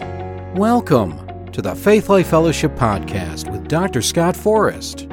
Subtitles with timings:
[0.00, 4.00] Welcome to the Faith Life Fellowship Podcast with Dr.
[4.00, 5.08] Scott Forrest.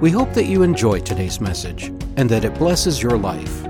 [0.00, 3.64] We hope that you enjoy today's message and that it blesses your life.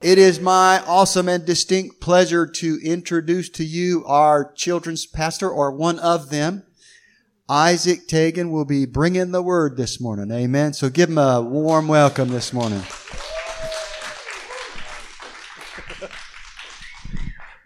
[0.00, 5.72] It is my awesome and distinct pleasure to introduce to you our children's pastor or
[5.72, 6.64] one of them.
[7.48, 10.30] Isaac Tagan will be bringing the word this morning.
[10.30, 10.72] Amen.
[10.72, 12.82] So give him a warm welcome this morning.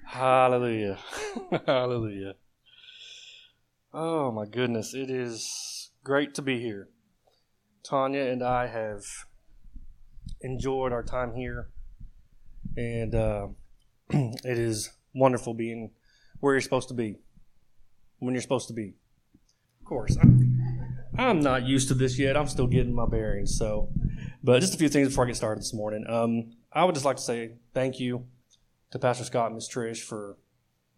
[0.05, 0.99] Hallelujah.
[1.67, 2.35] Hallelujah.
[3.95, 4.95] Oh my goodness.
[4.95, 6.89] It is great to be here.
[7.85, 9.05] Tanya and I have
[10.41, 11.69] enjoyed our time here
[12.77, 13.47] and uh,
[14.11, 15.93] it is wonderful being
[16.41, 17.21] where you're supposed to be
[18.19, 18.95] when you're supposed to be.
[19.89, 20.61] Course, I'm,
[21.17, 22.37] I'm not used to this yet.
[22.37, 23.57] I'm still getting my bearings.
[23.57, 23.89] So,
[24.45, 26.05] but just a few things before I get started this morning.
[26.07, 28.27] Um, I would just like to say thank you
[28.91, 30.37] to Pastor Scott and Miss Trish for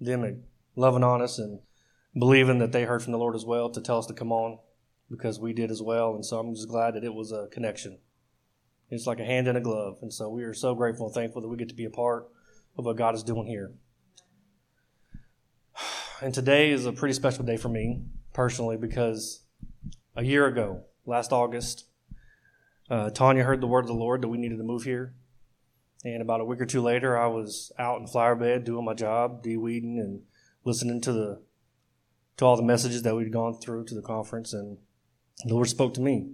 [0.00, 0.42] them
[0.74, 1.60] loving on us and
[2.18, 4.58] believing that they heard from the Lord as well to tell us to come on
[5.08, 6.16] because we did as well.
[6.16, 7.98] And so I'm just glad that it was a connection.
[8.88, 9.98] It's like a hand in a glove.
[10.02, 12.26] And so we are so grateful and thankful that we get to be a part
[12.76, 13.70] of what God is doing here.
[16.22, 18.02] And today is a pretty special day for me
[18.32, 19.40] personally because
[20.16, 21.86] a year ago, last August,
[22.88, 25.14] uh, Tanya heard the word of the Lord that we needed to move here.
[26.04, 28.94] And about a week or two later, I was out in flower bed doing my
[28.94, 30.22] job, de-weeding and
[30.64, 31.42] listening to the
[32.38, 34.54] to all the messages that we'd gone through to the conference.
[34.54, 34.78] And
[35.44, 36.30] the Lord spoke to me.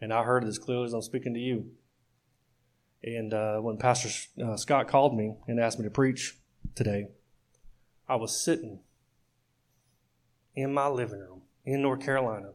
[0.00, 1.70] And I heard it as clearly as I'm speaking to you.
[3.04, 4.08] And uh, when Pastor
[4.42, 6.38] uh, Scott called me and asked me to preach
[6.74, 7.08] today,
[8.08, 8.80] I was sitting
[10.54, 12.52] in my living room in North Carolina,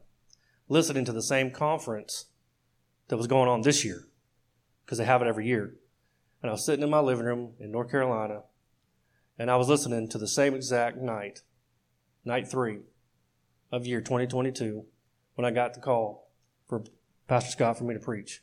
[0.69, 2.25] listening to the same conference
[3.07, 4.07] that was going on this year,
[4.85, 5.75] because they have it every year.
[6.41, 8.41] And I was sitting in my living room in North Carolina,
[9.39, 11.41] and I was listening to the same exact night,
[12.25, 12.79] night three
[13.71, 14.85] of year 2022,
[15.35, 16.29] when I got the call
[16.67, 16.83] for
[17.27, 18.41] Pastor Scott for me to preach.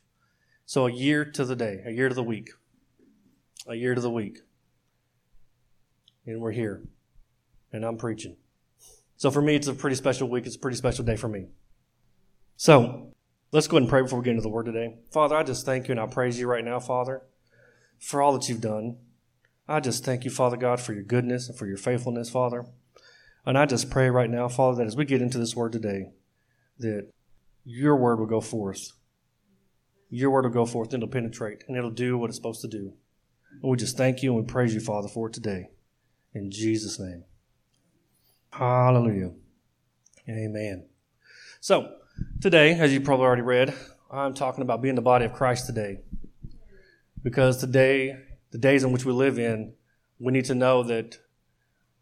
[0.66, 2.50] So a year to the day, a year to the week,
[3.66, 4.38] a year to the week.
[6.26, 6.82] And we're here.
[7.72, 8.36] And I'm preaching.
[9.16, 10.46] So for me, it's a pretty special week.
[10.46, 11.46] It's a pretty special day for me.
[12.56, 13.12] So
[13.52, 14.96] let's go ahead and pray before we get into the word today.
[15.12, 17.22] Father, I just thank you and I praise you right now, Father,
[17.98, 18.96] for all that you've done.
[19.66, 22.66] I just thank you, Father God, for your goodness and for your faithfulness, Father.
[23.46, 26.10] And I just pray right now, Father, that as we get into this word today,
[26.78, 27.10] that
[27.64, 28.92] your word will go forth.
[30.10, 32.68] Your word will go forth and it'll penetrate and it'll do what it's supposed to
[32.68, 32.92] do.
[33.62, 35.68] And we just thank you and we praise you, Father, for it today.
[36.34, 37.24] In Jesus' name.
[38.58, 39.32] Hallelujah.
[40.28, 40.86] Amen.
[41.60, 41.96] So,
[42.40, 43.74] today, as you probably already read,
[44.12, 46.02] I'm talking about being the body of Christ today.
[47.20, 48.16] Because today,
[48.52, 49.72] the days in which we live in,
[50.20, 51.18] we need to know that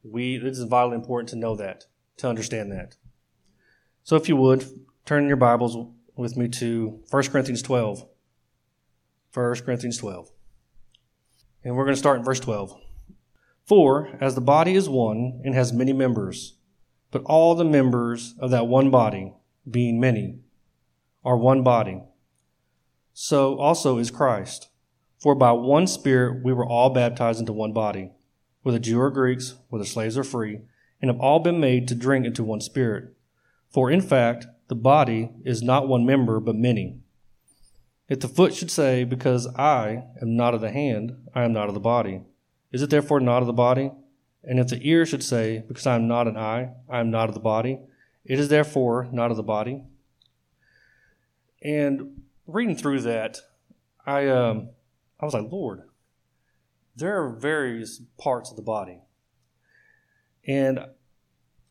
[0.02, 1.86] we, it is vitally important to know that,
[2.18, 2.96] to understand that.
[4.04, 4.66] So, if you would,
[5.06, 5.74] turn your Bibles
[6.16, 8.04] with me to 1 Corinthians 12.
[9.32, 10.30] 1 Corinthians 12.
[11.64, 12.78] And we're going to start in verse 12.
[13.66, 16.56] For, as the body is one and has many members,
[17.10, 19.34] but all the members of that one body,
[19.70, 20.40] being many,
[21.24, 22.02] are one body,
[23.12, 24.68] so also is Christ.
[25.20, 28.10] For by one Spirit we were all baptized into one body,
[28.62, 30.60] whether Jew or Greeks, whether slaves or free,
[31.00, 33.14] and have all been made to drink into one Spirit.
[33.70, 36.98] For in fact, the body is not one member, but many.
[38.08, 41.68] If the foot should say, Because I am not of the hand, I am not
[41.68, 42.22] of the body,
[42.72, 43.92] is it therefore not of the body?
[44.42, 47.28] And if the ear should say, Because I am not an eye, I am not
[47.28, 47.78] of the body,
[48.24, 49.84] it is therefore not of the body.
[51.62, 53.40] And reading through that,
[54.04, 54.70] I um,
[55.20, 55.82] I was like, Lord,
[56.96, 59.00] there are various parts of the body,
[60.46, 60.80] and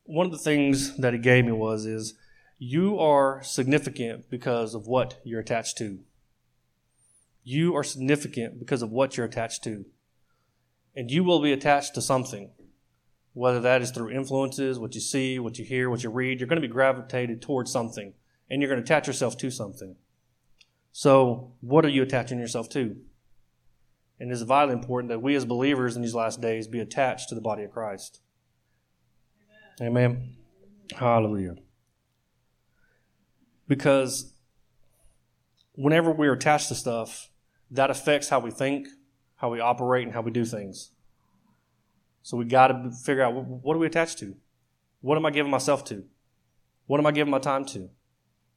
[0.03, 2.13] one of the things that He gave me was is
[2.57, 5.99] you are significant because of what you're attached to.
[7.43, 9.85] You are significant because of what you're attached to.
[10.95, 12.51] And you will be attached to something,
[13.33, 16.39] whether that is through influences, what you see, what you hear, what you read.
[16.39, 18.13] You're going to be gravitated towards something,
[18.49, 19.95] and you're going to attach yourself to something.
[20.91, 22.97] So, what are you attaching yourself to?
[24.19, 27.35] And it's vitally important that we as believers in these last days be attached to
[27.35, 28.21] the body of Christ.
[29.79, 29.89] Amen.
[29.89, 30.35] Amen.
[30.93, 31.55] Hallelujah
[33.71, 34.33] because
[35.75, 37.29] whenever we're attached to stuff,
[37.69, 38.85] that affects how we think,
[39.41, 40.91] how we operate, and how we do things.
[42.21, 44.35] So we got to figure out what are we attached to?
[45.01, 46.03] What am I giving myself to?
[46.85, 47.89] What am I giving my time to?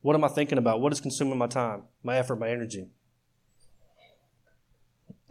[0.03, 0.83] What am I thinking about?
[0.83, 2.89] What is consuming my time, my effort, my energy?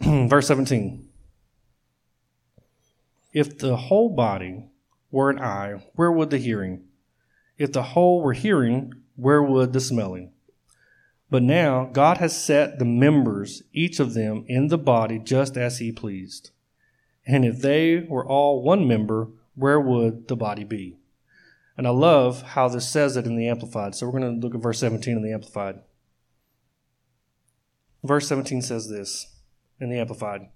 [0.00, 1.08] Verse 17.
[3.32, 4.64] If the whole body
[5.12, 6.82] were an eye, where would the hearing?
[7.58, 10.32] If the whole were hearing, where would the smelling?
[11.34, 15.80] But now God has set the members, each of them, in the body just as
[15.80, 16.52] He pleased.
[17.26, 20.96] And if they were all one member, where would the body be?
[21.76, 23.96] And I love how this says it in the Amplified.
[23.96, 25.80] So we're going to look at verse 17 in the Amplified.
[28.04, 29.26] Verse 17 says this
[29.80, 30.50] in the Amplified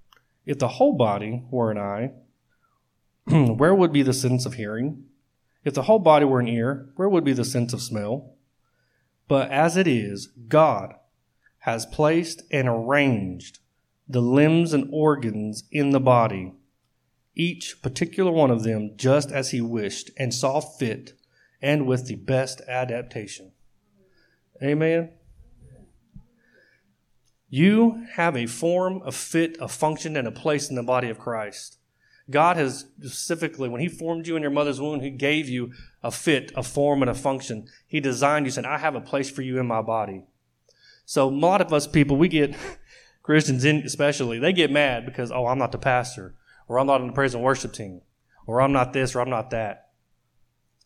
[0.47, 2.13] If the whole body were an eye,
[3.53, 5.07] where would be the sense of hearing?
[5.65, 8.37] If the whole body were an ear, where would be the sense of smell?
[9.29, 10.95] But as it is, God
[11.61, 13.59] has placed and arranged
[14.09, 16.55] the limbs and organs in the body,
[17.35, 21.13] each particular one of them just as He wished and saw fit,
[21.61, 23.53] and with the best adaptation.
[24.63, 25.11] Amen.
[27.51, 31.19] You have a form, a fit, a function, and a place in the body of
[31.19, 31.78] Christ.
[32.31, 35.73] God has specifically, when He formed you in your mother's womb, He gave you
[36.03, 37.67] a fit, a form, and a function.
[37.87, 40.25] He designed you, said, I have a place for you in my body.
[41.05, 42.55] So a lot of us people, we get,
[43.23, 46.35] Christians in, especially, they get mad because, oh, I'm not the pastor,
[46.67, 48.03] or I'm not on the praise and worship team,
[48.47, 49.89] or I'm not this, or I'm not that.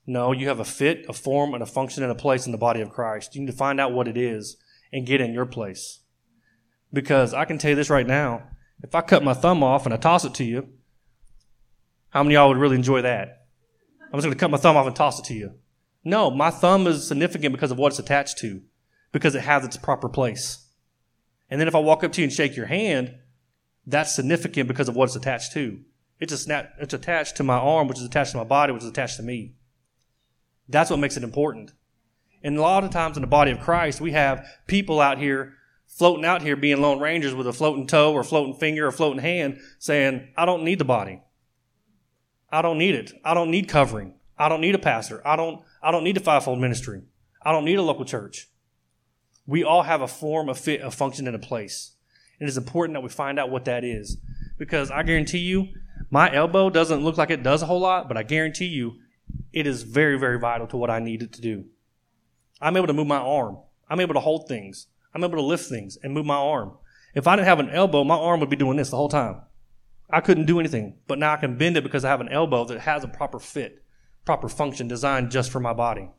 [0.07, 2.59] No, you have a fit, a form, and a function and a place in the
[2.59, 3.35] body of Christ.
[3.35, 4.57] You need to find out what it is
[4.93, 6.01] and get in your place.
[6.93, 8.43] Because I can tell you this right now.
[8.83, 10.69] If I cut my thumb off and I toss it to you,
[12.13, 13.47] how many of y'all would really enjoy that?
[14.13, 15.55] I'm just going to cut my thumb off and toss it to you.
[16.05, 18.61] No, my thumb is significant because of what it's attached to,
[19.13, 20.67] because it has its proper place.
[21.49, 23.15] And then if I walk up to you and shake your hand,
[23.87, 25.81] that's significant because of what it's attached to.
[26.21, 28.83] It's, a snap, it's attached to my arm, which is attached to my body, which
[28.83, 29.55] is attached to me.
[30.69, 31.73] That's what makes it important.
[32.43, 35.55] And a lot of times in the body of Christ, we have people out here
[35.87, 39.23] floating out here being lone rangers with a floating toe or floating finger or floating
[39.23, 41.23] hand saying, I don't need the body.
[42.53, 43.13] I don't need it.
[43.25, 44.15] I don't need covering.
[44.39, 45.27] I don't need a pastor.
[45.27, 47.03] I don't, I don't need a fivefold ministry.
[47.43, 48.49] I don't need a local church.
[49.47, 51.97] We all have a form, a fit, a function, and a place.
[52.39, 54.19] It is important that we find out what that is.
[54.59, 55.69] Because I guarantee you,
[56.11, 58.99] my elbow doesn't look like it does a whole lot, but I guarantee you,
[59.53, 61.65] it is very, very vital to what I need it to do.
[62.61, 63.59] I'm able to move my arm.
[63.89, 64.89] I'm able to hold things.
[65.15, 66.75] I'm able to lift things and move my arm.
[67.15, 69.41] If I didn't have an elbow, my arm would be doing this the whole time.
[70.13, 72.65] I couldn't do anything, but now I can bend it because I have an elbow
[72.67, 73.83] that has a proper fit,
[74.27, 76.11] proper function designed just for my body.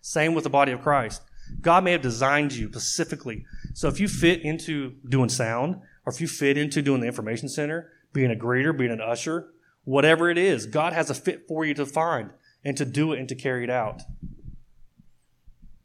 [0.00, 1.22] Same with the body of Christ.
[1.60, 3.44] God may have designed you specifically.
[3.74, 5.76] So if you fit into doing sound,
[6.06, 9.50] or if you fit into doing the information center, being a greeter, being an usher,
[9.84, 12.30] whatever it is, God has a fit for you to find
[12.64, 14.02] and to do it and to carry it out.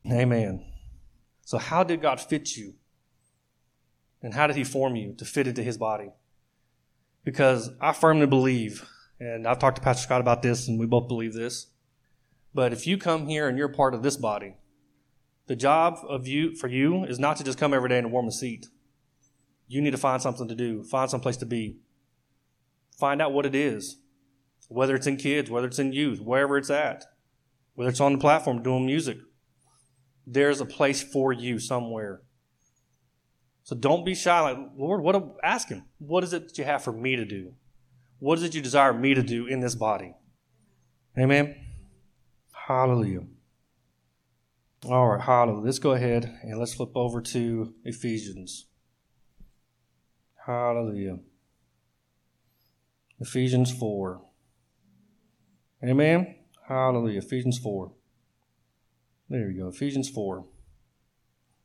[0.10, 0.66] Amen.
[1.44, 2.76] So, how did God fit you?
[4.22, 6.12] And how did He form you to fit into His body?
[7.28, 8.88] Because I firmly believe,
[9.20, 11.68] and I've talked to Pastor Scott about this, and we both believe this.
[12.54, 14.56] But if you come here and you're part of this body,
[15.48, 18.30] the job of you for you is not to just come every day and warm
[18.30, 18.68] a seat.
[19.68, 21.80] You need to find something to do, find some place to be.
[22.98, 23.98] Find out what it is.
[24.70, 27.04] Whether it's in kids, whether it's in youth, wherever it's at,
[27.76, 29.18] whether it's on the platform doing music.
[30.26, 32.22] There's a place for you somewhere.
[33.68, 34.40] So don't be shy.
[34.40, 35.36] Like, Lord, what?
[35.44, 35.84] Ask Him.
[35.98, 37.52] What is it that you have for me to do?
[38.20, 40.14] What is it you desire me to do in this body?
[41.20, 41.54] Amen.
[42.54, 43.26] Hallelujah.
[44.86, 45.66] All right, hallelujah.
[45.66, 48.68] Let's go ahead and let's flip over to Ephesians.
[50.46, 51.18] Hallelujah.
[53.20, 54.22] Ephesians 4.
[55.84, 56.36] Amen.
[56.70, 57.20] Hallelujah.
[57.20, 57.92] Ephesians 4.
[59.28, 59.68] There you go.
[59.68, 60.46] Ephesians 4.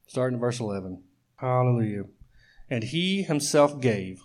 [0.09, 1.05] Starting in verse 11.
[1.43, 2.05] Hallelujah.
[2.71, 4.23] And he himself gave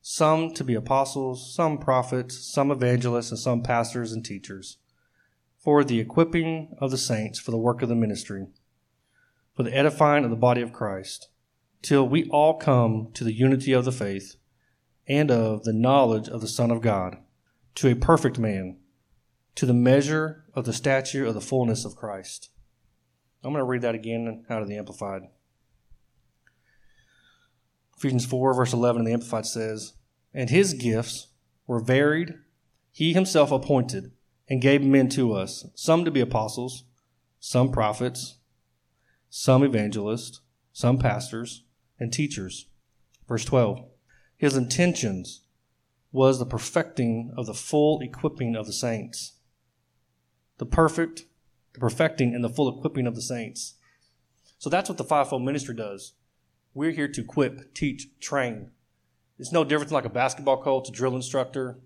[0.00, 4.78] some to be apostles, some prophets, some evangelists, and some pastors and teachers
[5.58, 8.46] for the equipping of the saints for the work of the ministry,
[9.54, 11.28] for the edifying of the body of Christ,
[11.82, 14.36] till we all come to the unity of the faith
[15.08, 17.16] and of the knowledge of the Son of God,
[17.74, 18.78] to a perfect man,
[19.56, 22.48] to the measure of the stature of the fullness of Christ.
[23.42, 25.22] I'm going to read that again out of the Amplified.
[28.00, 29.92] Ephesians 4, verse 11 in the Amplified says,
[30.32, 31.26] And his gifts
[31.66, 32.32] were varied,
[32.90, 34.12] he himself appointed,
[34.48, 36.84] and gave men to us, some to be apostles,
[37.40, 38.38] some prophets,
[39.28, 40.40] some evangelists,
[40.72, 41.64] some pastors,
[41.98, 42.68] and teachers.
[43.28, 43.84] Verse 12.
[44.38, 45.42] His intentions
[46.10, 49.34] was the perfecting of the full equipping of the saints.
[50.56, 51.26] The perfect
[51.74, 53.74] the perfecting and the full equipping of the saints.
[54.58, 56.14] So that's what the fivefold ministry does.
[56.72, 58.70] We're here to equip, teach, train.
[59.38, 61.78] It's no different like a basketball coach, a drill instructor.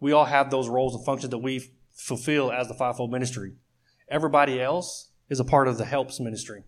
[0.00, 3.52] We all have those roles and functions that we fulfill as the fivefold ministry.
[4.08, 6.64] Everybody else is a part of the helps ministry.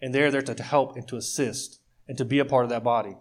[0.00, 2.84] And they're there to help and to assist and to be a part of that
[2.84, 3.16] body.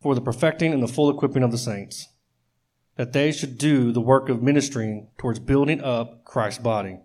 [0.00, 2.08] For the perfecting and the full equipping of the saints,
[2.96, 7.00] that they should do the work of ministering towards building up Christ's body,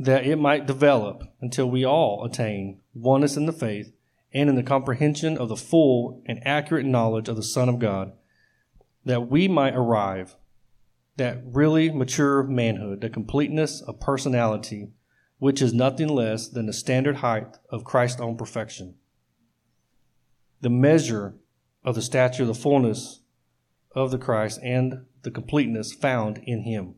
[0.00, 3.92] that it might develop until we all attain oneness in the faith
[4.32, 8.12] and in the comprehension of the full and accurate knowledge of the Son of God,
[9.04, 10.36] that we might arrive
[11.18, 14.88] that really mature manhood, the completeness of personality,
[15.38, 18.94] which is nothing less than the standard height of Christ's own perfection.
[20.62, 21.34] The measure
[21.84, 23.20] of the stature of the fullness
[23.94, 26.94] of the Christ and the completeness found in him.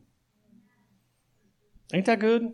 [1.93, 2.53] Ain't that good?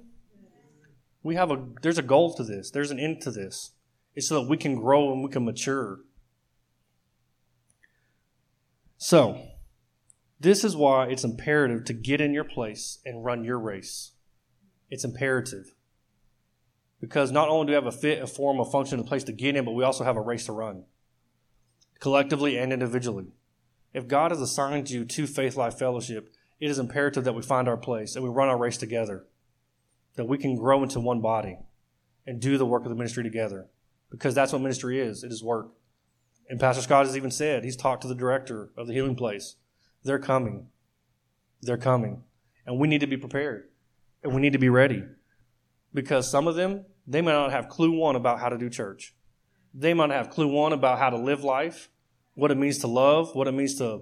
[1.22, 2.72] We have a there's a goal to this.
[2.72, 3.72] There's an end to this.
[4.16, 6.00] It's so that we can grow and we can mature.
[8.98, 9.42] So,
[10.40, 14.12] this is why it's imperative to get in your place and run your race.
[14.90, 15.76] It's imperative.
[17.00, 19.32] Because not only do we have a fit, a form, a function, a place to
[19.32, 20.84] get in, but we also have a race to run,
[22.00, 23.28] collectively and individually.
[23.94, 27.68] If God has assigned you to Faith Life Fellowship, it is imperative that we find
[27.68, 29.26] our place and we run our race together,
[30.20, 31.58] that we can grow into one body
[32.28, 33.68] and do the work of the ministry together.
[34.12, 35.70] Because that's what ministry is it is work.
[36.50, 39.56] And Pastor Scott has even said, he's talked to the director of the healing place
[40.04, 40.68] they're coming.
[41.62, 42.24] They're coming.
[42.66, 43.70] And we need to be prepared.
[44.22, 45.06] And we need to be ready.
[45.94, 49.16] Because some of them, they may not have clue one about how to do church.
[49.74, 51.88] They might not have clue one about how to live life,
[52.34, 54.02] what it means to love, what it means to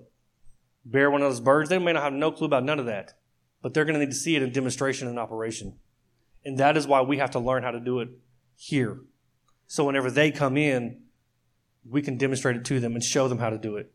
[0.83, 1.69] bear one of those birds.
[1.69, 3.13] They may not have no clue about none of that.
[3.61, 5.77] But they're going to need to see it in demonstration and operation.
[6.47, 8.07] And that is why we have to learn how to do it
[8.55, 9.01] here.
[9.67, 11.01] So whenever they come in,
[11.83, 13.91] we can demonstrate it to them and show them how to do it.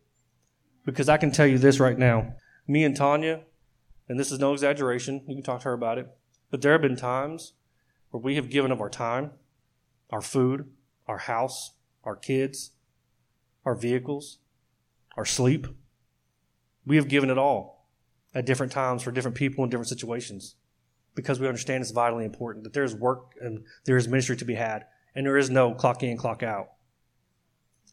[0.85, 2.35] Because I can tell you this right now.
[2.69, 3.45] Me and Tanya,
[4.07, 6.09] and this is no exaggeration, you can talk to her about it,
[6.51, 7.55] but there have been times
[8.11, 9.31] where we have given of our time,
[10.11, 10.69] our food,
[11.07, 11.73] our house,
[12.05, 12.73] our kids,
[13.65, 14.41] our vehicles,
[15.17, 15.67] our sleep.
[16.85, 17.89] We have given it all
[18.35, 20.57] at different times for different people in different situations
[21.15, 24.45] because we understand it's vitally important that there is work and there is ministry to
[24.45, 26.73] be had and there is no clock in, clock out.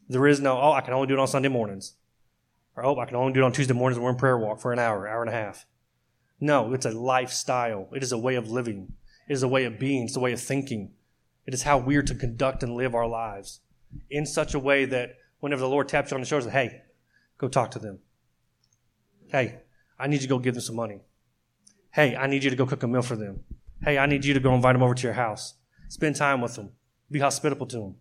[0.08, 1.96] There is no, oh, I can only do it on Sunday mornings.
[2.76, 4.60] Or, oh, I can only do it on Tuesday mornings when we're in prayer walk
[4.60, 5.66] for an hour, hour and a half.
[6.40, 7.90] No, it's a lifestyle.
[7.94, 8.94] It is a way of living.
[9.28, 10.06] It is a way of being.
[10.06, 10.94] It's a way of thinking.
[11.46, 13.60] It is how we're to conduct and live our lives
[14.10, 16.84] in such a way that whenever the Lord taps you on the shoulder, hey,
[17.38, 18.00] go talk to them.
[19.28, 19.60] Hey,
[19.98, 21.02] I need you to go give them some money.
[21.92, 23.44] Hey, I need you to go cook a meal for them.
[23.84, 25.56] Hey, I need you to go invite them over to your house.
[25.88, 26.72] Spend time with them.
[27.10, 27.96] Be hospitable to them.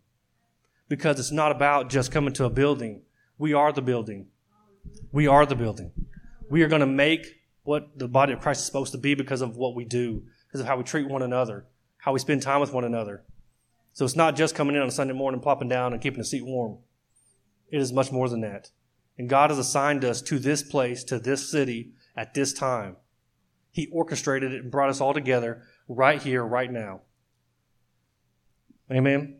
[0.89, 3.03] Because it's not about just coming to a building.
[3.39, 4.27] We are the building.
[5.11, 5.93] We are the building.
[6.51, 7.27] We are going to make
[7.63, 10.61] what the body of Christ is supposed to be because of what we do, because
[10.61, 11.67] of how we treat one another,
[11.99, 13.25] how we spend time with one another.
[13.93, 16.25] So it's not just coming in on a Sunday morning, plopping down, and keeping the
[16.25, 16.79] seat warm.
[17.71, 18.71] It is much more than that.
[19.19, 22.97] And God has assigned us to this place, to this city, at this time.
[23.79, 27.03] He orchestrated it and brought us all together right here, right now.
[28.91, 29.37] Amen.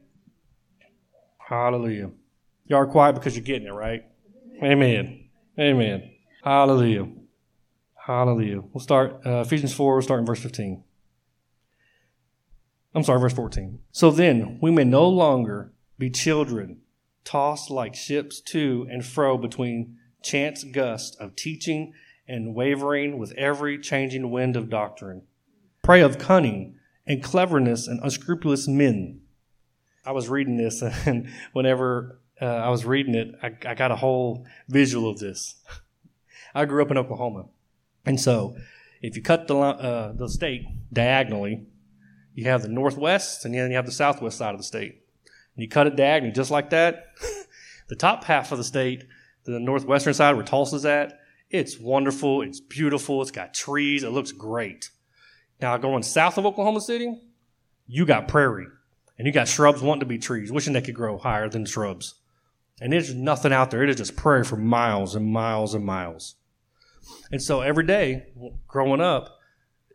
[1.39, 2.13] Hallelujah.
[2.67, 4.05] Y'all are quiet because you're getting it, right?
[4.63, 5.25] Amen.
[5.59, 6.13] Amen.
[6.45, 7.09] Hallelujah.
[8.07, 8.61] Hallelujah.
[8.61, 10.85] We'll start uh, Ephesians 4, we'll start in verse 15.
[12.95, 13.81] I'm sorry, verse 14.
[13.91, 16.83] So then, we may no longer be children,
[17.25, 21.93] tossed like ships to and fro between chance gusts of teaching
[22.29, 25.23] and wavering with every changing wind of doctrine.
[25.83, 29.23] Prey of cunning and cleverness and unscrupulous men.
[30.05, 33.97] I was reading this, and whenever uh, I was reading it, I, I got a
[33.97, 35.57] whole visual of this.
[36.55, 37.47] I grew up in Oklahoma,
[38.05, 38.57] and so
[39.01, 41.67] if you cut the uh, the state diagonally,
[42.35, 45.03] you have the northwest, and then you have the southwest side of the state.
[45.57, 47.07] And you cut it diagonally just like that.
[47.89, 49.05] the top half of the state,
[49.45, 51.19] the northwestern side where Tulsa's at,
[51.51, 52.43] it's wonderful.
[52.43, 53.23] It's beautiful.
[53.23, 54.03] It's got trees.
[54.03, 54.91] It looks great.
[55.61, 57.21] Now going south of Oklahoma City,
[57.87, 58.67] you got prairie,
[59.17, 62.15] and you got shrubs wanting to be trees, wishing they could grow higher than shrubs.
[62.81, 63.83] And there's nothing out there.
[63.83, 66.37] It is just prairie for miles and miles and miles.
[67.33, 68.27] And so every day,
[68.69, 69.39] growing up,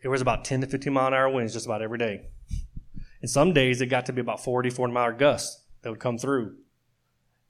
[0.03, 2.27] it was about 10 to 15 mile an hour winds just about every day.
[3.21, 6.17] And some days it got to be about 40, 40 mile gusts that would come
[6.17, 6.57] through.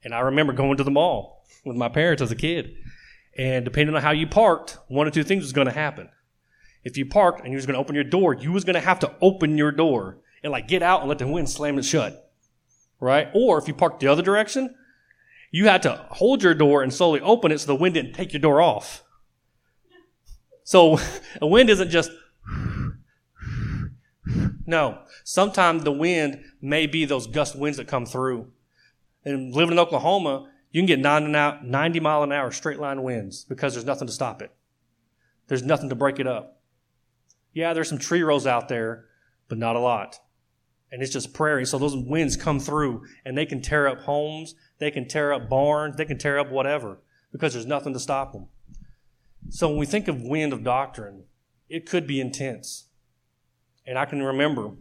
[0.04, 2.76] And I remember going to the mall with my parents as a kid.
[3.36, 6.08] And depending on how you parked, one or two things was going to happen.
[6.84, 8.80] If you parked and you was going to open your door, you was going to
[8.80, 11.84] have to open your door and like get out and let the wind slam it
[11.84, 12.20] shut.
[13.00, 13.28] Right?
[13.34, 14.74] Or if you parked the other direction,
[15.50, 18.32] you had to hold your door and slowly open it so the wind didn't take
[18.32, 19.02] your door off.
[20.62, 20.98] So
[21.40, 22.10] a wind isn't just
[24.66, 24.98] no.
[25.24, 28.50] Sometimes the wind may be those gust winds that come through.
[29.24, 33.74] And living in Oklahoma, you can get 90 mile an hour straight line winds because
[33.74, 34.52] there's nothing to stop it.
[35.46, 36.60] There's nothing to break it up.
[37.52, 39.04] Yeah, there's some tree rows out there,
[39.46, 40.18] but not a lot.
[40.90, 41.64] And it's just prairie.
[41.64, 45.48] So those winds come through and they can tear up homes, they can tear up
[45.48, 46.98] barns, they can tear up whatever
[47.30, 48.48] because there's nothing to stop them.
[49.50, 51.26] So when we think of wind of doctrine,
[51.68, 52.88] it could be intense.
[53.86, 54.72] And I can remember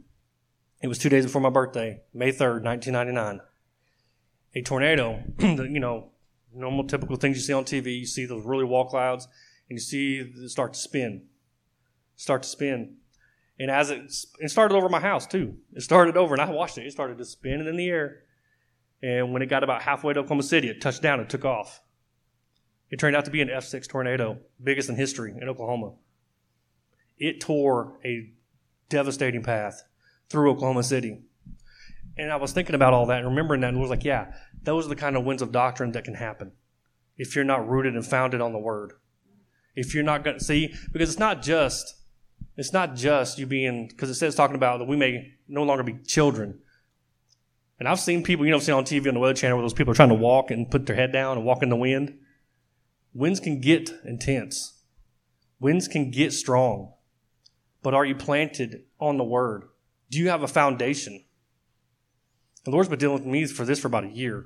[0.81, 3.41] it was two days before my birthday, May 3rd, 1999.
[4.55, 6.11] A tornado, you know,
[6.53, 7.99] normal typical things you see on TV.
[7.99, 9.27] You see those really wall clouds
[9.69, 11.23] and you see it start to spin,
[12.15, 12.97] start to spin.
[13.59, 14.01] And as it,
[14.39, 15.55] it started over my house too.
[15.73, 16.85] It started over and I watched it.
[16.85, 18.19] It started to spin in the air.
[19.01, 21.81] And when it got about halfway to Oklahoma City, it touched down and took off.
[22.89, 25.93] It turned out to be an F6 tornado, biggest in history in Oklahoma.
[27.17, 28.31] It tore a
[28.89, 29.83] devastating path
[30.29, 31.21] through Oklahoma City.
[32.17, 34.85] And I was thinking about all that and remembering that and was like, yeah, those
[34.85, 36.51] are the kind of winds of doctrine that can happen
[37.17, 38.93] if you're not rooted and founded on the word.
[39.75, 41.95] If you're not going to see, because it's not just,
[42.55, 45.83] it's not just you being, because it says talking about that we may no longer
[45.83, 46.59] be children.
[47.79, 49.73] And I've seen people, you know, seen on TV on the Weather Channel where those
[49.73, 52.19] people are trying to walk and put their head down and walk in the wind.
[53.13, 54.79] Winds can get intense.
[55.59, 56.93] Winds can get strong.
[57.81, 59.65] But are you planted on the word?
[60.09, 61.25] Do you have a foundation?
[62.63, 64.45] The Lord's been dealing with me for this for about a year.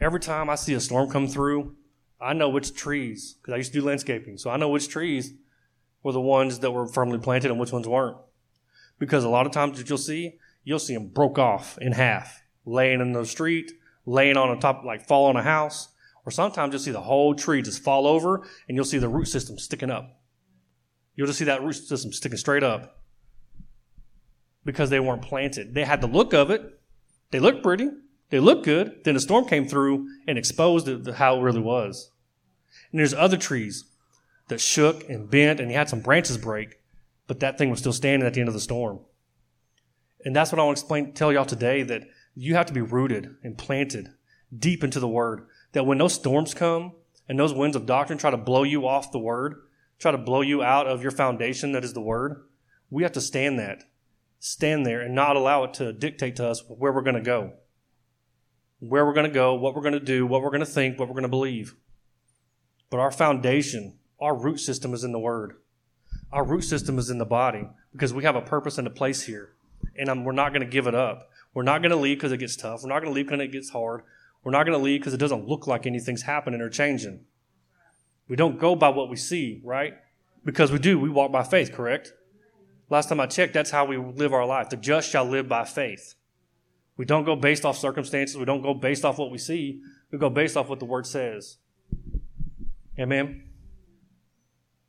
[0.00, 1.76] Every time I see a storm come through,
[2.20, 5.32] I know which trees, because I used to do landscaping, so I know which trees
[6.02, 8.18] were the ones that were firmly planted and which ones weren't.
[8.98, 12.42] Because a lot of times that you'll see, you'll see them broke off in half,
[12.66, 13.72] laying in the street,
[14.04, 15.88] laying on a top, like fall on a house,
[16.26, 19.26] or sometimes you'll see the whole tree just fall over and you'll see the root
[19.26, 20.20] system sticking up.
[21.16, 23.02] You'll just see that root system sticking straight up
[24.64, 25.74] because they weren't planted.
[25.74, 26.80] They had the look of it.
[27.32, 27.90] They looked pretty.
[28.30, 29.02] They looked good.
[29.02, 32.12] Then the storm came through and exposed it, how it really was.
[32.92, 33.84] And there's other trees
[34.46, 36.80] that shook and bent and you had some branches break,
[37.26, 39.00] but that thing was still standing at the end of the storm.
[40.24, 42.04] And that's what I want to explain, tell y'all today that
[42.36, 44.10] you have to be rooted and planted
[44.56, 45.46] deep into the word.
[45.72, 46.92] That when those storms come
[47.28, 49.56] and those winds of doctrine try to blow you off the word,
[50.02, 52.42] try to blow you out of your foundation that is the Word,
[52.90, 53.84] we have to stand that.
[54.44, 57.52] Stand there and not allow it to dictate to us where we're going to go.
[58.80, 60.98] Where we're going to go, what we're going to do, what we're going to think,
[60.98, 61.76] what we're going to believe.
[62.90, 65.52] But our foundation, our root system is in the Word.
[66.32, 69.22] Our root system is in the body because we have a purpose and a place
[69.22, 69.54] here.
[69.96, 71.30] And um, we're not going to give it up.
[71.54, 72.82] We're not going to leave because it gets tough.
[72.82, 74.02] We're not going to leave because it gets hard.
[74.42, 77.26] We're not going to leave because it doesn't look like anything's happening or changing.
[78.26, 79.94] We don't go by what we see, right?
[80.44, 80.98] Because we do.
[80.98, 82.12] We walk by faith, correct?
[82.92, 84.68] Last time I checked, that's how we live our life.
[84.68, 86.14] The just shall live by faith.
[86.98, 88.36] We don't go based off circumstances.
[88.36, 89.80] We don't go based off what we see.
[90.10, 91.56] We go based off what the word says.
[92.98, 93.44] Amen.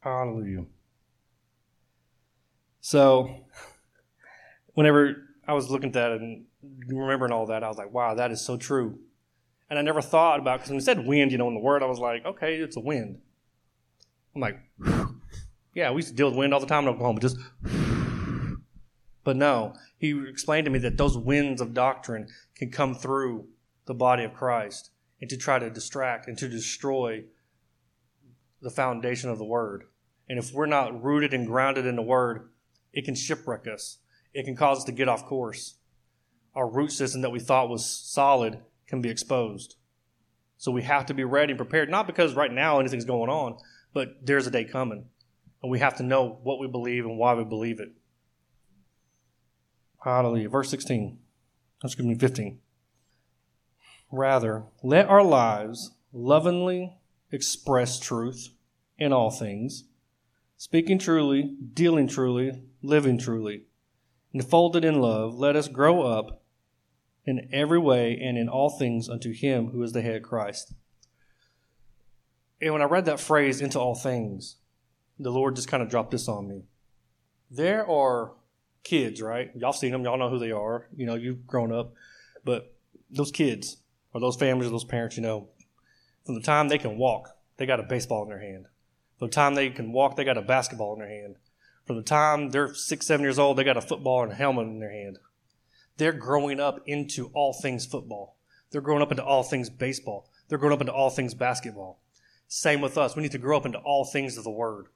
[0.01, 0.65] Hallelujah.
[2.81, 3.45] So,
[4.73, 6.43] whenever I was looking at that and
[6.89, 8.99] remembering all that, I was like, wow, that is so true.
[9.69, 11.81] And I never thought about, because when it said wind, you know, in the word,
[11.81, 13.21] I was like, okay, it's a wind.
[14.35, 14.59] I'm like,
[15.73, 17.37] yeah, we used to deal with wind all the time in Oklahoma, just.
[19.23, 23.47] But no, he explained to me that those winds of doctrine can come through
[23.85, 27.23] the body of Christ and to try to distract and to destroy
[28.61, 29.85] the foundation of the Word.
[30.27, 32.49] And if we're not rooted and grounded in the Word,
[32.91, 33.99] it can shipwreck us.
[34.33, 35.75] It can cause us to get off course.
[36.55, 39.75] Our root system that we thought was solid can be exposed.
[40.57, 43.57] So we have to be ready and prepared, not because right now anything's going on,
[43.93, 45.05] but there's a day coming.
[45.61, 47.89] And we have to know what we believe and why we believe it.
[50.03, 50.49] Hallelujah.
[50.49, 51.17] Verse 16.
[51.83, 52.59] Excuse me, 15.
[54.11, 56.97] Rather, let our lives lovingly
[57.31, 58.49] express truth
[58.97, 59.85] in all things,
[60.57, 63.63] speaking truly, dealing truly, living truly.
[64.33, 66.43] Enfolded in love, let us grow up
[67.25, 70.73] in every way and in all things unto him who is the head Christ
[72.63, 74.55] and when I read that phrase, into all things,
[75.19, 76.63] the Lord just kind of dropped this on me.
[77.51, 78.31] There are
[78.83, 79.51] kids, right?
[79.55, 80.87] Y'all seen them, y'all know who they are.
[80.95, 81.93] You know, you've grown up.
[82.43, 82.75] But
[83.09, 83.77] those kids,
[84.13, 85.49] or those families, or those parents, you know,
[86.25, 88.67] from the time they can walk, they got a baseball in their hand.
[89.17, 91.35] From the time they can walk, they got a basketball in their hand.
[91.85, 94.67] From the time they're six, seven years old, they got a football and a helmet
[94.67, 95.19] in their hand.
[95.97, 98.37] They're growing up into all things football.
[98.71, 100.29] They're growing up into all things baseball.
[100.47, 102.01] They're growing up into all things basketball.
[102.47, 103.15] Same with us.
[103.15, 104.87] We need to grow up into all things of the Word.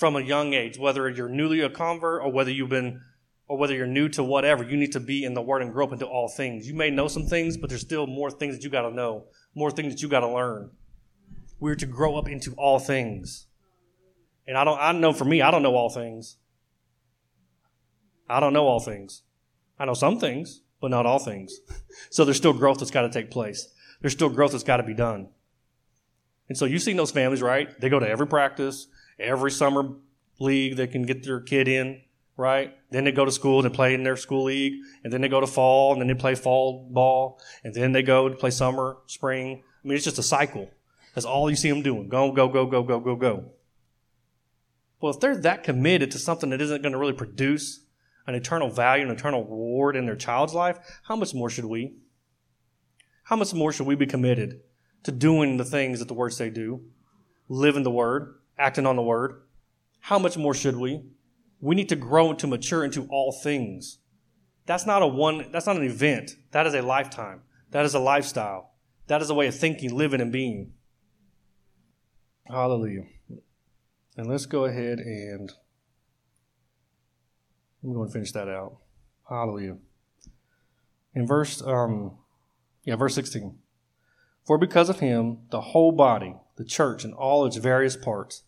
[0.00, 3.02] From a young age, whether you're newly a convert or whether you've been
[3.46, 5.86] or whether you're new to whatever, you need to be in the Word and grow
[5.86, 6.66] up into all things.
[6.66, 9.26] You may know some things, but there's still more things that you got to know,
[9.54, 10.70] more things that you got to learn.
[11.58, 13.46] We're to grow up into all things.
[14.46, 16.38] And I don't, I know for me, I don't know all things.
[18.26, 19.22] I don't know all things.
[19.78, 21.58] I know some things, but not all things.
[22.10, 23.68] so there's still growth that's got to take place.
[24.00, 25.28] There's still growth that's got to be done.
[26.48, 27.78] And so you've seen those families, right?
[27.80, 28.86] They go to every practice,
[29.20, 29.94] every summer
[30.38, 32.02] league they can get their kid in
[32.40, 32.74] right?
[32.90, 35.40] Then they go to school and play in their school league, and then they go
[35.40, 38.96] to fall, and then they play fall ball, and then they go to play summer,
[39.06, 39.62] spring.
[39.62, 40.70] I mean, it's just a cycle.
[41.14, 42.08] That's all you see them doing.
[42.08, 43.52] Go, go, go, go, go, go, go.
[45.00, 47.84] Well, if they're that committed to something that isn't going to really produce
[48.26, 51.94] an eternal value, an eternal reward in their child's life, how much more should we?
[53.24, 54.60] How much more should we be committed
[55.02, 56.84] to doing the things that the Word say do,
[57.48, 59.42] living the Word, acting on the Word?
[60.00, 61.02] How much more should we?
[61.60, 63.98] We need to grow and to mature into all things.
[64.66, 66.32] That's not a one, that's not an event.
[66.52, 67.42] That is a lifetime.
[67.70, 68.74] That is a lifestyle.
[69.08, 70.72] That is a way of thinking, living, and being.
[72.46, 73.04] Hallelujah.
[74.16, 75.52] And let's go ahead and
[77.82, 78.76] I'm going to finish that out.
[79.28, 79.78] Hallelujah.
[81.14, 82.18] In verse, um,
[82.84, 83.58] yeah, verse 16.
[84.46, 88.42] For because of him, the whole body, the church, and all its various parts,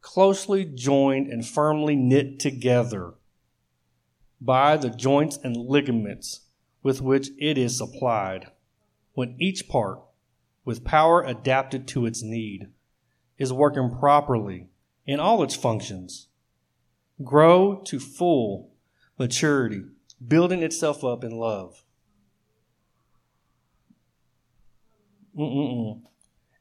[0.00, 3.14] closely joined and firmly knit together
[4.40, 6.42] by the joints and ligaments
[6.82, 8.46] with which it is supplied,
[9.14, 10.00] when each part,
[10.64, 12.68] with power adapted to its need,
[13.36, 14.68] is working properly
[15.06, 16.28] in all its functions,
[17.24, 18.70] grow to full
[19.18, 19.82] maturity,
[20.26, 21.84] building itself up in love.
[25.36, 26.02] Mm-mm-mm.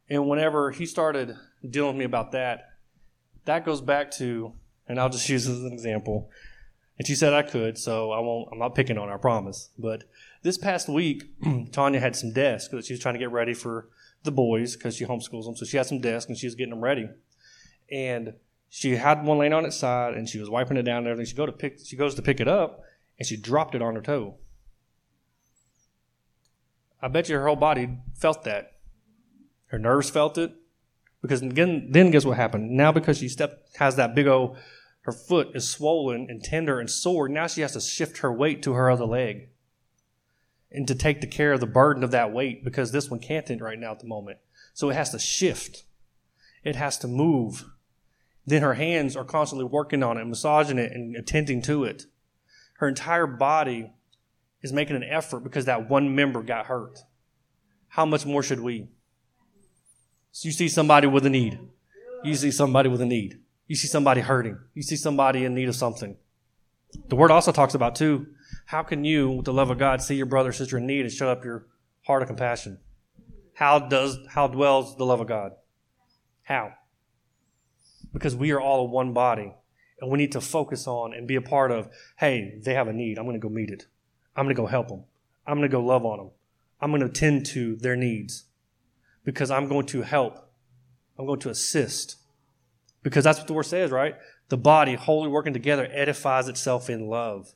[0.09, 1.35] And whenever he started
[1.67, 2.66] dealing with me about that,
[3.47, 4.53] that goes back to,
[4.87, 6.29] and I'll just use as an example.
[6.97, 8.49] And she said I could, so I won't.
[8.51, 9.69] I'm not picking on her, I promise.
[9.77, 10.05] But
[10.43, 11.25] this past week,
[11.71, 13.89] Tanya had some desks that she was trying to get ready for
[14.23, 15.55] the boys because she homeschools them.
[15.55, 17.07] So she had some desks and she was getting them ready.
[17.91, 18.33] And
[18.69, 21.29] she had one laying on its side and she was wiping it down and everything.
[21.29, 21.79] She go to pick.
[21.85, 22.81] She goes to pick it up
[23.19, 24.37] and she dropped it on her toe.
[26.99, 28.71] I bet you her whole body felt that.
[29.67, 30.55] Her nerves felt it.
[31.21, 32.71] Because again, then guess what happened?
[32.71, 34.57] Now because she stepped, has that big old,
[35.01, 37.29] her foot is swollen and tender and sore.
[37.29, 39.49] Now she has to shift her weight to her other leg,
[40.71, 43.49] and to take the care of the burden of that weight because this one can't
[43.61, 44.39] right now at the moment.
[44.73, 45.85] So it has to shift.
[46.63, 47.65] It has to move.
[48.45, 52.03] Then her hands are constantly working on it, massaging it, and attending to it.
[52.75, 53.91] Her entire body
[54.61, 56.99] is making an effort because that one member got hurt.
[57.89, 58.89] How much more should we?
[60.31, 61.59] So you see somebody with a need.
[62.23, 63.39] You see somebody with a need.
[63.67, 64.57] You see somebody hurting.
[64.73, 66.15] You see somebody in need of something.
[67.09, 68.27] The word also talks about, too,
[68.65, 71.01] how can you, with the love of God, see your brother or sister in need
[71.01, 71.67] and shut up your
[72.05, 72.79] heart of compassion?
[73.53, 75.53] How does, how dwells the love of God?
[76.43, 76.73] How?
[78.13, 79.53] Because we are all one body
[79.99, 82.93] and we need to focus on and be a part of, hey, they have a
[82.93, 83.17] need.
[83.17, 83.85] I'm going to go meet it.
[84.35, 85.03] I'm going to go help them.
[85.45, 86.31] I'm going to go love on them.
[86.79, 88.45] I'm going to tend to their needs
[89.27, 90.37] because I'm going to help.
[91.19, 92.15] I'm going to assist.
[93.03, 94.15] Because that's what the word says, right?
[94.47, 97.53] The body, wholly working together, edifies itself in love.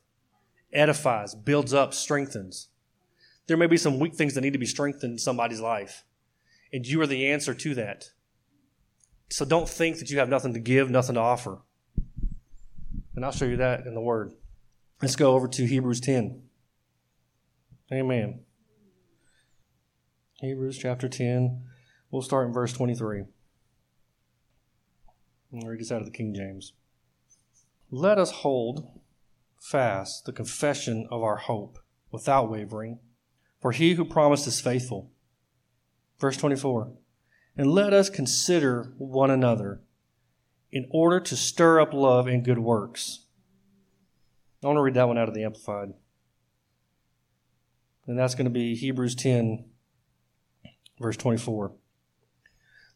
[0.73, 2.67] Edifies, builds up, strengthens.
[3.47, 6.03] There may be some weak things that need to be strengthened in somebody's life.
[6.73, 8.10] And you are the answer to that.
[9.29, 11.60] So don't think that you have nothing to give, nothing to offer.
[13.15, 14.34] And I'll show you that in the Word.
[15.01, 16.41] Let's go over to Hebrews 10.
[17.93, 18.41] Amen.
[20.41, 21.62] Hebrews chapter 10.
[22.10, 23.25] We'll start in verse 23.
[25.54, 26.73] I'll read this out of the King James.
[27.91, 28.99] Let us hold
[29.60, 31.77] fast the confession of our hope
[32.10, 32.97] without wavering,
[33.62, 35.12] for he who promised is faithful.
[36.19, 36.91] Verse 24.
[37.56, 39.82] And let us consider one another
[40.71, 43.27] in order to stir up love and good works.
[44.63, 45.93] I want to read that one out of the Amplified.
[48.08, 49.65] And that's going to be Hebrews 10,
[51.01, 51.73] Verse 24.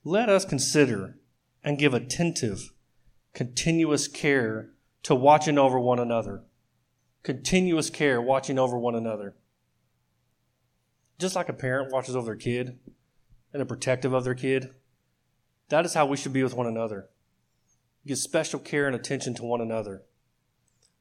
[0.03, 1.17] Let us consider
[1.63, 2.71] and give attentive,
[3.33, 4.69] continuous care
[5.01, 6.43] to watching over one another.
[7.23, 9.35] Continuous care, watching over one another.
[11.17, 14.69] Just like a parent watches over their kid and they're protective of their kid,
[15.69, 17.09] that is how we should be with one another.
[18.05, 20.03] give special care and attention to one another.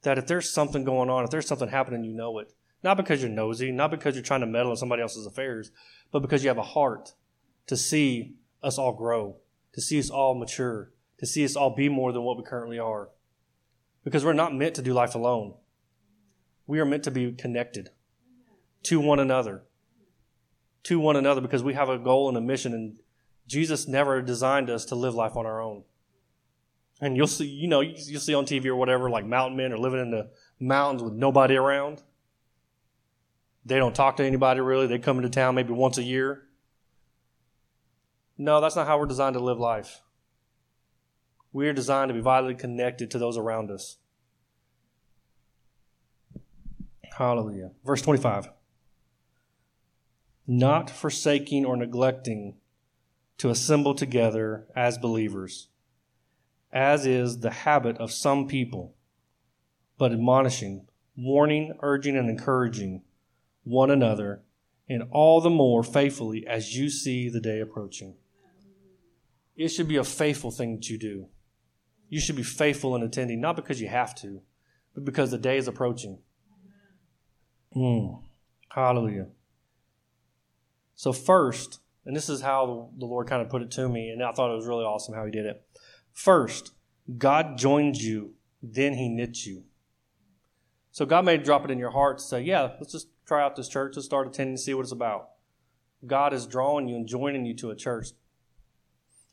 [0.02, 2.54] That if there's something going on, if there's something happening, you know it.
[2.82, 5.70] Not because you're nosy, not because you're trying to meddle in somebody else's affairs,
[6.14, 7.12] but because you have a heart
[7.66, 9.38] to see us all grow,
[9.72, 12.79] to see us all mature, to see us all be more than what we currently
[12.79, 13.09] are.
[14.05, 15.55] Because we're not meant to do life alone.
[16.68, 17.88] We are meant to be connected
[18.85, 19.64] to one another.
[20.85, 23.00] To one another because we have a goal and a mission, and
[23.48, 25.83] Jesus never designed us to live life on our own.
[27.00, 29.79] And you'll see, you know, you'll see on TV or whatever, like mountain men are
[29.79, 32.05] living in the mountains with nobody around.
[33.64, 34.87] They don't talk to anybody really.
[34.87, 36.42] They come into town maybe once a year.
[38.37, 40.03] No, that's not how we're designed to live life.
[41.53, 43.98] We are designed to be vitally connected to those around us.
[47.16, 47.70] Hallelujah.
[47.85, 48.48] Verse 25.
[50.46, 52.57] Not forsaking or neglecting
[53.38, 55.68] to assemble together as believers,
[56.72, 58.94] as is the habit of some people,
[59.96, 63.03] but admonishing, warning, urging, and encouraging
[63.64, 64.42] one another,
[64.88, 68.14] and all the more faithfully as you see the day approaching.
[69.57, 71.29] It should be a faithful thing that you do.
[72.09, 74.42] You should be faithful in attending, not because you have to,
[74.94, 76.18] but because the day is approaching.
[77.74, 78.22] Mm.
[78.68, 79.29] Hallelujah.
[80.94, 84.22] So, first, and this is how the Lord kind of put it to me, and
[84.22, 85.62] I thought it was really awesome how He did it.
[86.12, 86.72] First,
[87.18, 89.64] God joined you, then He knit you.
[90.90, 93.56] So, God may drop it in your heart to say, Yeah, let's just try out
[93.56, 95.30] this church, let's start attending, see what it's about.
[96.06, 98.08] God is drawing you and joining you to a church.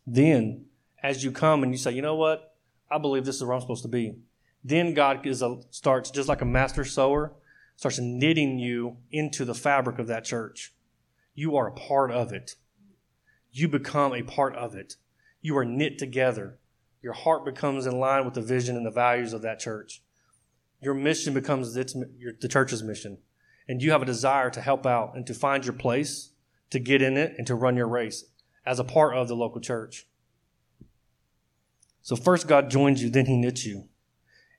[0.07, 0.65] Then,
[1.03, 2.55] as you come and you say, You know what?
[2.89, 4.15] I believe this is where I'm supposed to be.
[4.63, 7.33] Then God is a, starts, just like a master sewer,
[7.75, 10.73] starts knitting you into the fabric of that church.
[11.33, 12.55] You are a part of it.
[13.51, 14.95] You become a part of it.
[15.41, 16.59] You are knit together.
[17.01, 20.03] Your heart becomes in line with the vision and the values of that church.
[20.81, 23.17] Your mission becomes its, your, the church's mission.
[23.71, 26.33] And you have a desire to help out and to find your place,
[26.71, 28.25] to get in it, and to run your race
[28.65, 30.07] as a part of the local church.
[32.01, 33.87] So first God joins you, then he knits you.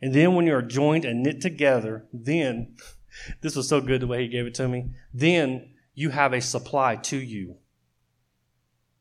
[0.01, 2.75] And then when you are joined and knit together, then
[3.43, 4.95] this was so good the way he gave it to me.
[5.13, 7.57] Then you have a supply to you.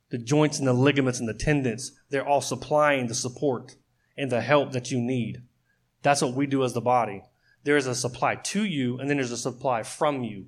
[0.09, 3.77] The joints and the ligaments and the tendons, they're all supplying the support
[4.17, 5.43] and the help that you need.
[6.01, 7.23] That's what we do as the body.
[7.63, 10.47] There is a supply to you, and then there's a supply from you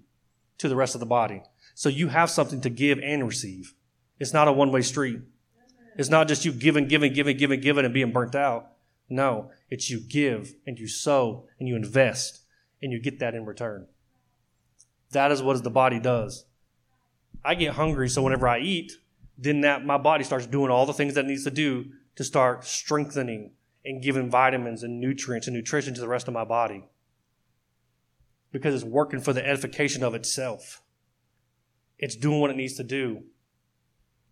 [0.57, 1.43] to the rest of the body.
[1.75, 3.73] So you have something to give and receive.
[4.19, 5.19] It's not a one way street.
[5.97, 8.71] It's not just you giving, giving, giving, giving, giving, and being burnt out.
[9.09, 12.39] No, it's you give and you sow and you invest
[12.81, 13.87] and you get that in return.
[15.11, 16.45] That is what the body does.
[17.45, 18.93] I get hungry, so whenever I eat,
[19.37, 22.23] then that my body starts doing all the things that it needs to do to
[22.23, 23.51] start strengthening
[23.85, 26.85] and giving vitamins and nutrients and nutrition to the rest of my body.
[28.53, 30.81] Because it's working for the edification of itself.
[31.99, 33.23] It's doing what it needs to do.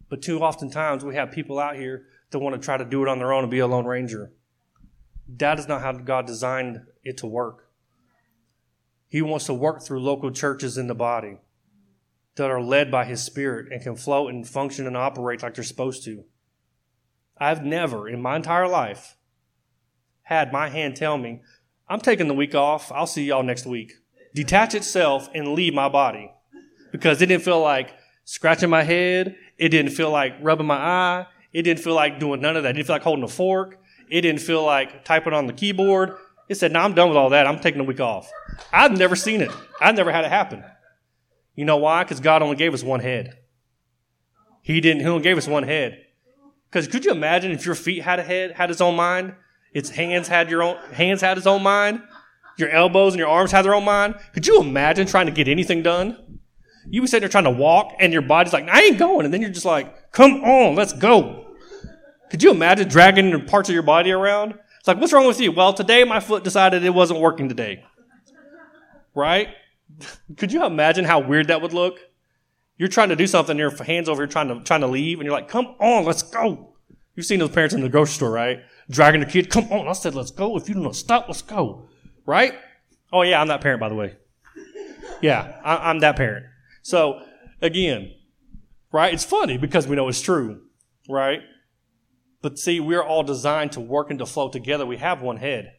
[0.07, 3.01] But too often times we have people out here that want to try to do
[3.01, 4.31] it on their own and be a lone ranger.
[5.38, 7.69] That is not how God designed it to work.
[9.07, 11.38] He wants to work through local churches in the body
[12.36, 15.63] that are led by His Spirit and can flow and function and operate like they're
[15.63, 16.23] supposed to.
[17.38, 19.17] I've never in my entire life
[20.23, 21.41] had my hand tell me,
[21.89, 22.91] I'm taking the week off.
[22.91, 23.93] I'll see y'all next week.
[24.33, 26.31] Detach itself and leave my body
[26.91, 29.35] because it didn't feel like scratching my head.
[29.57, 31.27] It didn't feel like rubbing my eye.
[31.53, 32.69] It didn't feel like doing none of that.
[32.69, 33.77] It didn't feel like holding a fork.
[34.09, 36.15] It didn't feel like typing on the keyboard.
[36.47, 37.47] It said, No, I'm done with all that.
[37.47, 38.29] I'm taking a week off.
[38.71, 39.51] I've never seen it.
[39.79, 40.63] I've never had it happen.
[41.55, 42.03] You know why?
[42.03, 43.37] Because God only gave us one head.
[44.61, 46.05] He didn't, He only gave us one head.
[46.69, 49.35] Because could you imagine if your feet had a head, had its own mind?
[49.73, 52.01] Its hands had your own, hands had its own mind?
[52.57, 54.15] Your elbows and your arms have their own mind?
[54.33, 56.39] Could you imagine trying to get anything done?
[56.89, 59.25] You be sitting there trying to walk and your body's like, I ain't going.
[59.25, 61.47] And then you're just like, come on, let's go.
[62.29, 64.55] Could you imagine dragging parts of your body around?
[64.79, 65.51] It's like, what's wrong with you?
[65.51, 67.83] Well, today my foot decided it wasn't working today.
[69.13, 69.49] Right?
[70.37, 71.99] Could you imagine how weird that would look?
[72.77, 75.25] You're trying to do something, your hands over here trying to trying to leave, and
[75.25, 76.73] you're like, come on, let's go.
[77.15, 78.61] You've seen those parents in the grocery store, right?
[78.89, 80.57] Dragging the kid, come on, I said, let's go.
[80.57, 81.87] If you don't stop, let's go.
[82.25, 82.53] Right?
[83.12, 84.15] Oh yeah, I'm that parent, by the way.
[85.21, 86.45] Yeah, I, I'm that parent.
[86.81, 87.21] So
[87.62, 88.13] again,
[88.91, 89.13] right?
[89.13, 90.62] It's funny because we know it's true,
[91.10, 91.41] right?
[92.41, 94.86] But see, we're all designed to work and to flow together.
[94.86, 95.73] We have one head.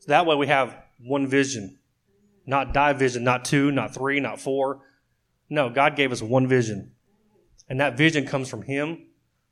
[0.00, 1.78] So that way we have one vision.
[2.46, 4.80] Not division, not two, not three, not four.
[5.48, 6.92] No, God gave us one vision.
[7.68, 9.06] And that vision comes from Him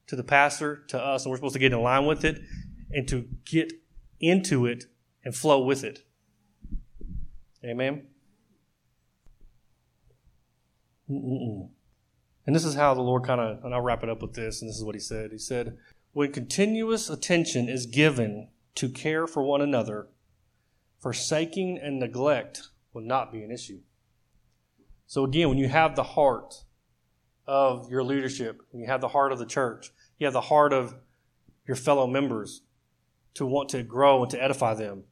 [0.09, 2.40] to the pastor to us, and we're supposed to get in line with it.
[2.90, 3.72] and to get
[4.18, 4.85] into it
[5.24, 6.00] and flow with it.
[7.64, 8.07] Amen.
[11.11, 11.68] Mm-mm.
[12.46, 14.62] And this is how the Lord kind of, and I'll wrap it up with this,
[14.62, 15.31] and this is what He said.
[15.33, 15.77] He said,
[16.12, 20.09] When continuous attention is given to care for one another,
[20.99, 23.81] forsaking and neglect will not be an issue.
[25.07, 26.64] So again, when you have the heart
[27.46, 30.73] of your leadership, when you have the heart of the church, you have the heart
[30.73, 30.94] of
[31.66, 32.62] your fellow members
[33.35, 35.05] to want to grow and to edify them,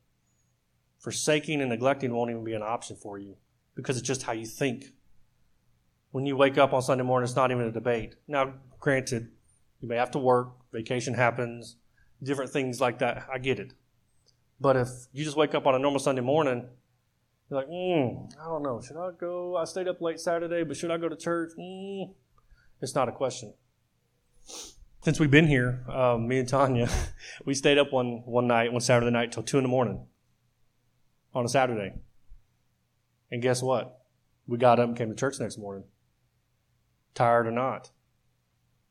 [0.98, 3.36] forsaking and neglecting won't even be an option for you
[3.74, 4.86] because it's just how you think.
[6.10, 8.14] When you wake up on Sunday morning, it's not even a debate.
[8.26, 9.28] Now, granted,
[9.80, 11.76] you may have to work, vacation happens,
[12.22, 13.26] different things like that.
[13.32, 13.74] I get it.
[14.60, 16.66] But if you just wake up on a normal Sunday morning,
[17.48, 19.56] you're like, mm, I don't know, should I go?
[19.56, 21.52] I stayed up late Saturday, but should I go to church?
[21.58, 22.14] Mm,
[22.80, 23.54] it's not a question.
[25.04, 26.88] Since we've been here, um, me and Tanya,
[27.44, 30.06] we stayed up one, one night, one Saturday night, till 2 in the morning
[31.34, 31.94] on a Saturday.
[33.30, 34.00] And guess what?
[34.46, 35.84] We got up and came to church next morning,
[37.14, 37.90] tired or not,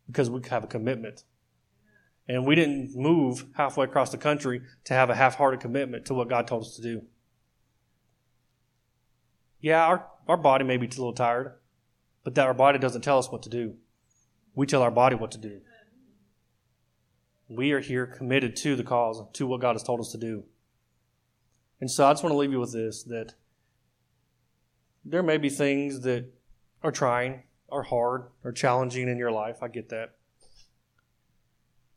[0.06, 1.24] because we have a commitment
[2.28, 6.14] and we didn't move halfway across the country to have a half hearted commitment to
[6.14, 7.04] what God told us to do.
[9.62, 11.54] Yeah, our, our body may be a little tired,
[12.24, 13.76] but that our body doesn't tell us what to do.
[14.56, 15.62] We tell our body what to do.
[17.48, 20.44] We are here committed to the cause, to what God has told us to do.
[21.80, 23.34] And so I just want to leave you with this that
[25.06, 26.34] there may be things that
[26.84, 29.58] are trying, are hard, are challenging in your life.
[29.62, 30.16] I get that.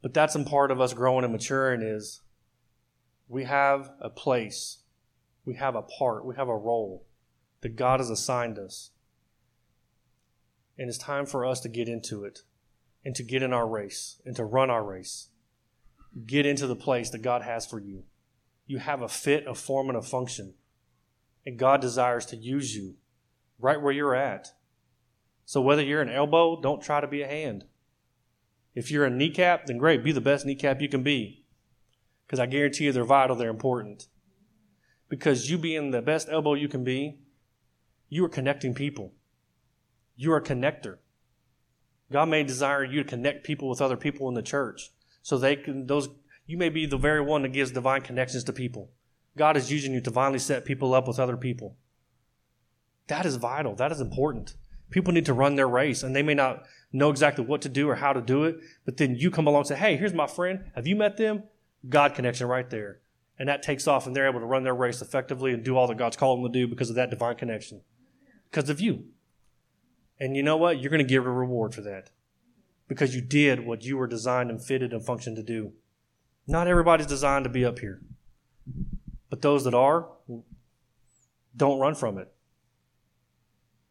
[0.02, 2.22] But that's in part of us growing and maturing is
[3.28, 4.78] we have a place,
[5.44, 7.06] we have a part, we have a role
[7.60, 8.90] that God has assigned us.
[10.78, 12.40] And it's time for us to get into it
[13.04, 15.28] and to get in our race and to run our race.
[16.26, 18.04] Get into the place that God has for you.
[18.70, 20.54] You have a fit, a form, and a function.
[21.44, 22.94] And God desires to use you
[23.58, 24.52] right where you're at.
[25.44, 27.64] So whether you're an elbow, don't try to be a hand.
[28.76, 31.44] If you're a kneecap, then great, be the best kneecap you can be.
[32.24, 34.06] Because I guarantee you they're vital, they're important.
[35.08, 37.18] Because you being the best elbow you can be,
[38.08, 39.14] you are connecting people.
[40.14, 40.98] You are a connector.
[42.12, 44.92] God may desire you to connect people with other people in the church.
[45.22, 46.08] So they can, those,
[46.50, 48.90] you may be the very one that gives divine connections to people.
[49.36, 51.76] God is using you to divinely set people up with other people.
[53.06, 53.76] That is vital.
[53.76, 54.54] That is important.
[54.90, 57.88] People need to run their race and they may not know exactly what to do
[57.88, 60.26] or how to do it, but then you come along and say, Hey, here's my
[60.26, 60.64] friend.
[60.74, 61.44] Have you met them?
[61.88, 62.98] God connection right there.
[63.38, 65.86] And that takes off and they're able to run their race effectively and do all
[65.86, 67.82] that God's called them to do because of that divine connection.
[68.50, 69.04] Because of you.
[70.18, 70.80] And you know what?
[70.80, 72.10] You're going to give a reward for that.
[72.88, 75.74] Because you did what you were designed and fitted and functioned to do.
[76.46, 78.00] Not everybody's designed to be up here.
[79.28, 80.08] But those that are,
[81.56, 82.32] don't run from it.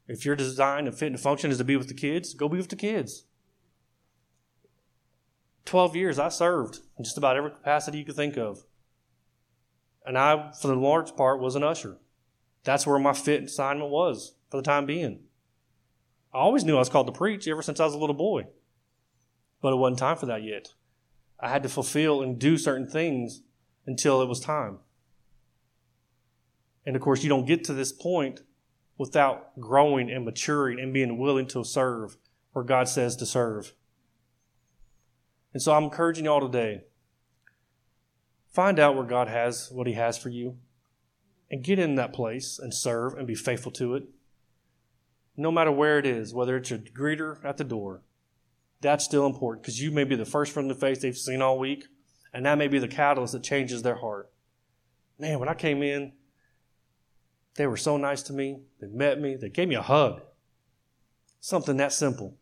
[0.07, 2.57] If your design and fit and function is to be with the kids, go be
[2.57, 3.25] with the kids.
[5.65, 8.63] 12 years I served in just about every capacity you could think of.
[10.05, 11.97] And I, for the large part, was an usher.
[12.63, 15.19] That's where my fit assignment was for the time being.
[16.33, 18.47] I always knew I was called to preach ever since I was a little boy.
[19.61, 20.69] But it wasn't time for that yet.
[21.39, 23.41] I had to fulfill and do certain things
[23.85, 24.79] until it was time.
[26.85, 28.41] And of course, you don't get to this point
[28.97, 32.17] without growing and maturing and being willing to serve
[32.51, 33.73] where God says to serve.
[35.53, 36.83] And so I'm encouraging y'all today
[38.51, 40.57] find out where God has what He has for you
[41.49, 44.03] and get in that place and serve and be faithful to it.
[45.37, 48.01] No matter where it is, whether it's your greeter at the door,
[48.81, 51.59] that's still important because you may be the first friend the face they've seen all
[51.59, 51.85] week,
[52.33, 54.31] and that may be the catalyst that changes their heart.
[55.17, 56.13] Man, when I came in,
[57.55, 58.61] they were so nice to me.
[58.79, 59.35] They met me.
[59.35, 60.21] They gave me a hug.
[61.41, 62.37] Something that simple.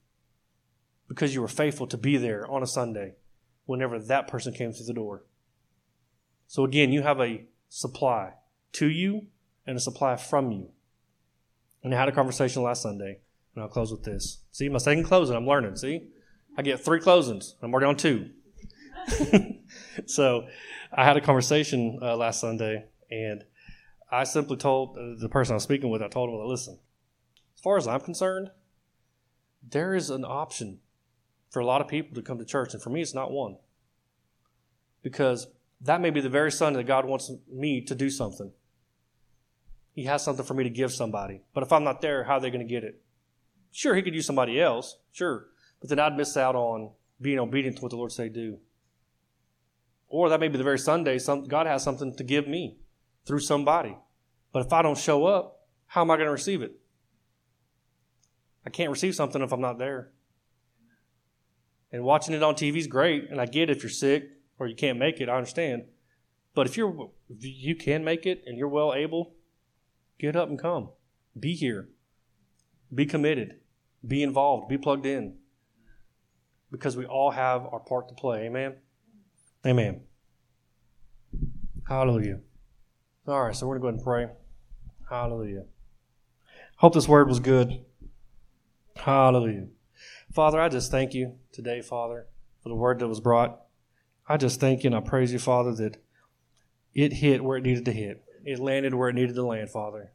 [1.07, 3.15] Because you were faithful to be there on a Sunday
[3.65, 5.23] whenever that person came through the door.
[6.47, 8.33] So again, you have a supply
[8.73, 9.27] to you
[9.65, 10.69] and a supply from you.
[11.83, 13.19] And I had a conversation last Sunday,
[13.55, 14.39] and I'll close with this.
[14.51, 15.75] See, my second closing, I'm learning.
[15.77, 16.09] See,
[16.57, 17.53] I get three closings.
[17.61, 18.31] I'm already on two.
[20.07, 20.47] so
[20.91, 23.43] I had a conversation uh, last Sunday, and
[24.11, 26.79] I simply told uh, the person I was speaking with, I told him, listen,
[27.55, 28.49] as far as I'm concerned,
[29.69, 30.79] there is an option
[31.51, 33.57] for a lot of people to come to church, and for me, it's not one.
[35.03, 35.47] Because
[35.81, 38.51] that may be the very Sunday that God wants me to do something.
[39.93, 41.41] He has something for me to give somebody.
[41.53, 43.01] But if I'm not there, how are they going to get it?
[43.71, 45.47] Sure, He could use somebody else, sure.
[45.79, 48.57] But then I'd miss out on being obedient to what the Lord say do.
[50.07, 52.77] Or that may be the very Sunday some, God has something to give me
[53.25, 53.97] through somebody.
[54.53, 56.73] But if I don't show up, how am I going to receive it?
[58.65, 60.11] I can't receive something if I'm not there.
[61.91, 64.75] And watching it on TV is great, and I get if you're sick or you
[64.75, 65.83] can't make it, I understand.
[66.53, 69.35] But if you're if you can make it and you're well able,
[70.19, 70.89] get up and come.
[71.39, 71.89] Be here.
[72.93, 73.59] Be committed.
[74.05, 74.67] Be involved.
[74.67, 75.35] Be plugged in.
[76.71, 78.45] Because we all have our part to play.
[78.45, 78.75] Amen.
[79.65, 80.01] Amen.
[81.87, 82.39] Hallelujah.
[83.27, 84.35] All right, so we're going to go ahead and pray.
[85.09, 85.63] Hallelujah.
[86.77, 87.85] Hope this word was good.
[88.95, 89.67] Hallelujah.
[90.33, 92.27] Father, I just thank you today, Father,
[92.61, 93.61] for the word that was brought.
[94.27, 95.97] I just thank you and I praise you, Father, that
[96.93, 98.23] it hit where it needed to hit.
[98.43, 100.11] It landed where it needed to land, Father.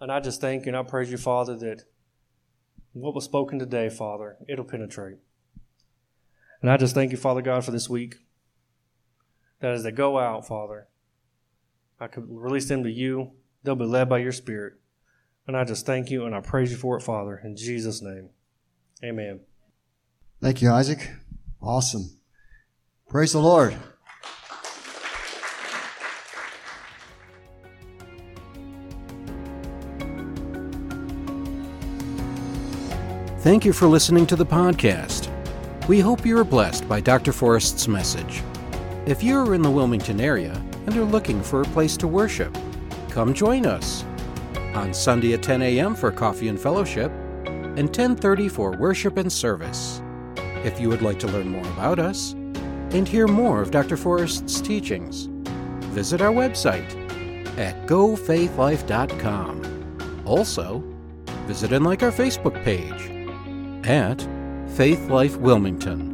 [0.00, 1.82] And I just thank you and I praise you, Father, that
[2.92, 5.18] what was spoken today, Father, it'll penetrate.
[6.64, 8.14] And I just thank you, Father God, for this week.
[9.60, 10.88] That as they go out, Father,
[12.00, 13.32] I could release them to you.
[13.62, 14.72] They'll be led by your Spirit.
[15.46, 18.30] And I just thank you and I praise you for it, Father, in Jesus' name.
[19.04, 19.40] Amen.
[20.40, 21.10] Thank you, Isaac.
[21.60, 22.16] Awesome.
[23.10, 23.76] Praise the Lord.
[33.40, 35.23] Thank you for listening to the podcast.
[35.86, 37.30] We hope you are blessed by Dr.
[37.30, 38.42] Forrest's message.
[39.04, 40.54] If you are in the Wilmington area
[40.86, 42.56] and are looking for a place to worship,
[43.10, 44.02] come join us
[44.74, 45.94] on Sunday at 10 a.m.
[45.94, 47.12] for coffee and fellowship
[47.76, 50.00] and 10:30 for worship and service.
[50.64, 53.98] If you would like to learn more about us and hear more of Dr.
[53.98, 55.28] Forrest's teachings,
[55.92, 56.88] visit our website
[57.58, 60.22] at gofaithlife.com.
[60.24, 60.82] Also,
[61.46, 63.10] visit and like our Facebook page
[63.86, 64.26] at
[64.74, 66.13] Faith Life Wilmington.